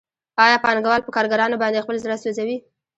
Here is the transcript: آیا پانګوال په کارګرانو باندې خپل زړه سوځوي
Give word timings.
آیا 0.45 0.57
پانګوال 0.65 1.01
په 1.03 1.11
کارګرانو 1.15 1.61
باندې 1.61 1.83
خپل 1.83 1.95
زړه 2.03 2.15
سوځوي 2.23 2.57